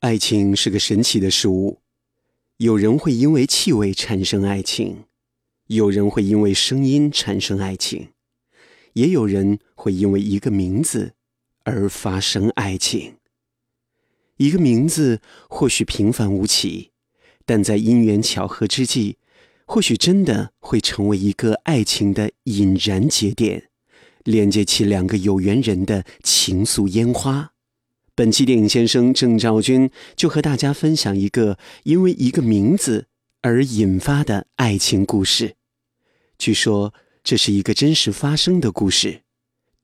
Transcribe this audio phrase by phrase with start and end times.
[0.00, 1.80] 爱情是个神奇的事物，
[2.58, 5.06] 有人会因为气味产生爱情，
[5.66, 8.10] 有人会因为声音产生爱情，
[8.92, 11.14] 也有人会因为一个名字
[11.64, 13.16] 而发生爱情。
[14.36, 16.92] 一个名字或许平凡无奇，
[17.44, 19.16] 但在因缘巧合之际，
[19.66, 23.68] 或许真的会成为一个爱情的引燃节点，
[24.22, 27.54] 连接起两个有缘人的情愫烟花。
[28.18, 33.06] 本期电影先生郑兆军就和大家分享一个因为一个名字
[33.42, 35.54] 而引发的爱情故事。
[36.36, 36.92] 据说
[37.22, 39.20] 这是一个真实发生的故事。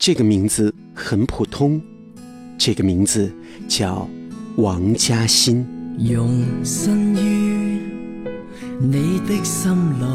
[0.00, 1.80] 这个名字很普通，
[2.58, 3.32] 这个名字
[3.68, 4.10] 叫
[4.56, 5.64] 王嘉欣。
[5.98, 7.78] 用身于
[8.80, 9.70] 你的心
[10.00, 10.06] 内，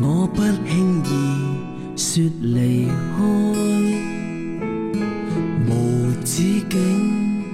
[0.00, 4.13] 我不轻易说离开。
[6.24, 7.44] 无止境，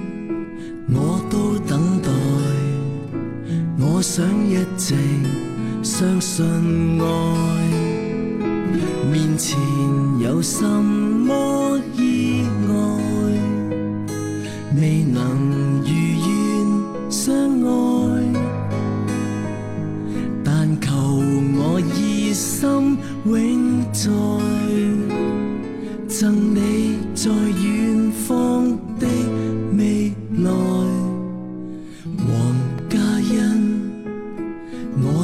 [0.93, 2.09] 我都等待。
[3.77, 4.95] 我想一直
[5.83, 6.45] 相信
[6.97, 7.05] 爱。
[9.11, 9.59] 面前
[10.21, 11.10] 有心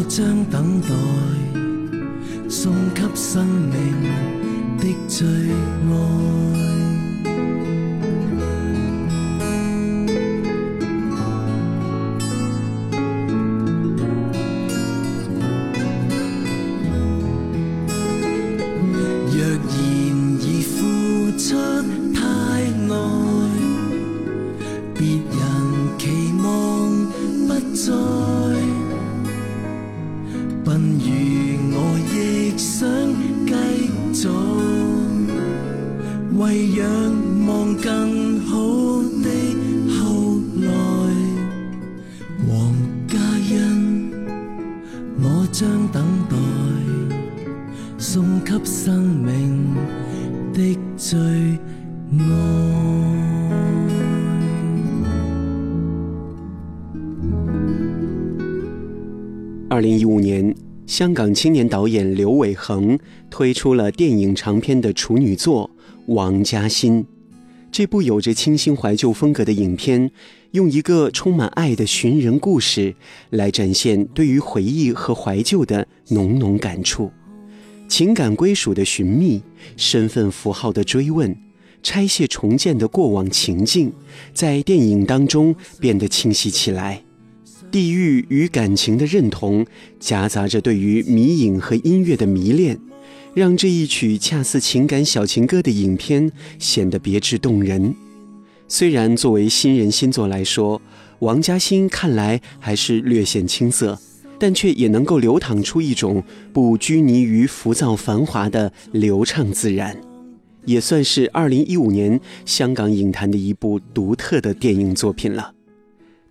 [0.08, 0.88] 将等待
[2.50, 3.74] 送给生命
[4.78, 6.28] 的最爱。
[19.30, 19.68] 若然
[20.42, 20.76] 已付
[21.38, 21.46] 出
[22.14, 22.22] 太
[22.88, 22.96] 耐
[24.96, 25.30] 别人
[26.00, 26.48] 期望
[27.48, 28.17] 不再。
[36.40, 36.48] 我
[45.52, 46.38] 将等待，
[47.98, 49.74] 送给生命
[50.54, 51.60] 的最爱。
[59.70, 60.56] 二零一五年，
[60.86, 63.00] 香港青年导演刘伟恒
[63.32, 65.72] 推出了电影长片的处女作
[66.08, 67.04] 《王家欣》。
[67.72, 70.10] 这部有着清新怀旧风格的影片，
[70.52, 72.96] 用一个充满爱的寻人故事
[73.30, 77.12] 来展现对于回忆和怀旧的浓浓感触，
[77.88, 79.42] 情感归属的寻觅，
[79.76, 81.36] 身份符号的追问，
[81.84, 83.92] 拆卸重建的过往情境，
[84.34, 87.04] 在电影当中变得清晰起来。
[87.70, 89.66] 地域与感情的认同，
[90.00, 92.80] 夹杂着对于迷影和音乐的迷恋，
[93.34, 97.96] 让这一曲恰似情感小情歌的影片显得别致动人。
[98.68, 100.82] 虽然作为新人新作来说，
[101.20, 103.98] 王嘉欣看来还是略显青涩，
[104.38, 110.00] 但却也能够流淌出一种不拘泥于浮躁繁华的流畅自然，
[110.66, 115.54] 也算是2015年香港影坛的一部独特的电影作品了。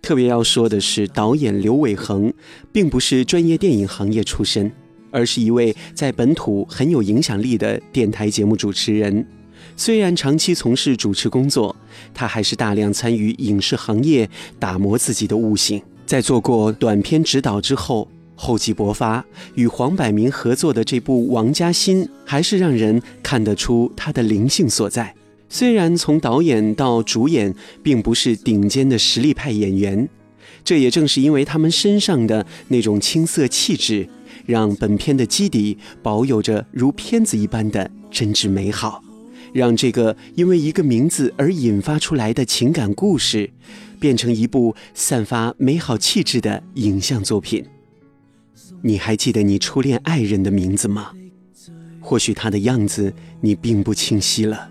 [0.01, 2.31] 特别要说的是，导演刘伟恒
[2.71, 4.71] 并不是专业电影行业出身，
[5.11, 9.25] 而是一位在本土很有影响力的电台节目主持人。
[9.75, 11.75] 虽然长期从事主持工作，
[12.13, 15.81] 他还是大量参与影视行业，打磨自己的悟性。
[16.05, 19.23] 在做过短片指导之后，厚积薄发，
[19.55, 25.13] 与黄百鸣合作的这部《王家欣》，还是让人看得出他的灵性所在。
[25.49, 30.07] 虽然从导演到主演并不是顶尖的实力派演员，
[30.67, 34.05] 这也正是因为他们身上的那种青涩气质，
[34.45, 39.01] 让本片的基底保有着如片子一般的真挚美好，
[39.53, 43.49] 让这个因为一个名字而引发出来的情感故事，
[43.97, 47.63] 变成一部散发美好气质的影像作品。
[48.81, 51.13] 你还记得你初恋爱人的名字吗？
[52.01, 54.69] 或许他的样子你并不清晰了。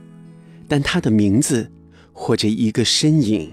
[0.68, 1.72] 但他的名字，
[2.12, 3.50] 或者一个身影，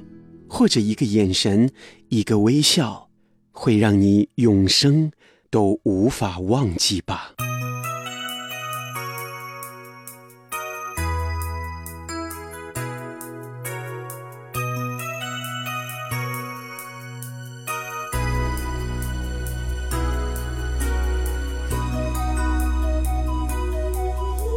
[0.55, 1.71] 或者一个眼神，
[2.09, 3.09] 一个微笑，
[3.51, 5.11] 会让你永生
[5.49, 7.33] 都无法忘记吧。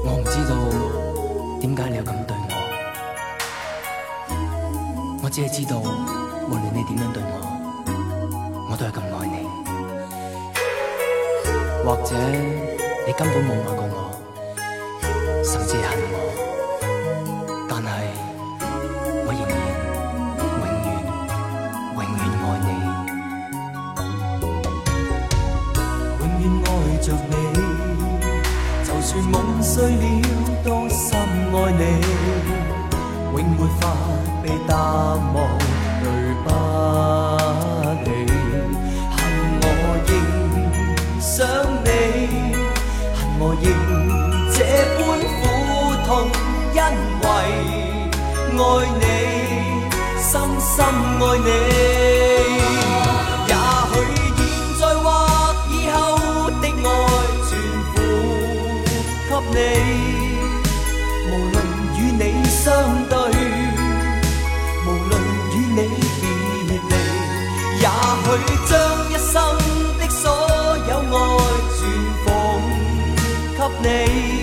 [0.04, 2.55] 我唔知道点解你要咁对我。
[5.36, 5.70] 只系知？
[5.70, 5.76] 道。
[6.48, 7.30] 无论你点样对我，
[8.70, 9.36] 我都系咁爱你。
[11.84, 12.10] 或者
[13.06, 14.16] 你根本冇爱过我，
[15.44, 16.16] 甚至恨我，
[17.68, 17.86] 但系
[19.26, 19.54] 我仍然
[20.40, 20.66] 永远
[21.92, 22.68] 永远爱你，
[26.18, 26.66] 永远爱
[27.02, 27.34] 着你。
[28.86, 30.02] 就算梦碎了，
[30.64, 31.04] 都深
[31.52, 31.82] 爱你，
[33.38, 33.82] 永没法
[34.42, 34.76] 被淡
[35.34, 35.36] 忘，
[36.02, 36.04] 对
[36.42, 36.46] 不
[38.04, 38.06] 起，
[39.16, 39.18] 恨
[39.62, 39.64] 我
[40.06, 40.10] 仍
[41.20, 41.34] 想
[41.84, 41.88] 你，
[43.14, 43.64] 恨我仍
[44.52, 44.56] 这
[44.96, 44.98] 般
[45.36, 45.42] 苦
[46.06, 46.08] 痛，
[46.72, 46.78] 因
[47.20, 47.24] 为
[48.56, 48.60] 爱
[49.00, 49.04] 你，
[50.18, 50.24] 深
[50.58, 50.74] 深
[51.20, 51.48] 爱你。
[53.48, 53.52] 也
[53.92, 53.94] 许
[54.36, 54.40] 现
[54.80, 55.06] 在或
[55.70, 55.94] 以后
[56.60, 56.88] 的爱
[57.46, 57.48] 全
[57.92, 57.94] 付
[59.28, 59.56] 给你，
[73.86, 74.35] 给